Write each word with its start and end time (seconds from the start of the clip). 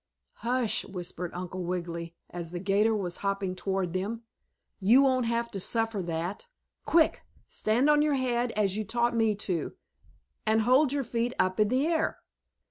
"Hush!" 0.37 0.83
whispered 0.83 1.29
Uncle 1.35 1.63
Wiggily, 1.63 2.15
as 2.31 2.49
the 2.49 2.57
'gator 2.59 2.95
was 2.95 3.17
hopping 3.17 3.53
toward 3.55 3.93
them. 3.93 4.23
"You 4.79 5.03
won't 5.03 5.27
have 5.27 5.51
to 5.51 5.59
suffer 5.59 6.01
that! 6.01 6.47
Quick! 6.87 7.21
Stand 7.47 7.87
on 7.87 8.01
your 8.01 8.15
head 8.15 8.51
as 8.53 8.75
you 8.75 8.83
taught 8.83 9.15
me 9.15 9.35
to, 9.35 9.73
and 10.43 10.61
hold 10.61 10.91
your 10.91 11.03
feet 11.03 11.35
up 11.37 11.59
in 11.59 11.67
the 11.67 11.85
air!" 11.85 12.19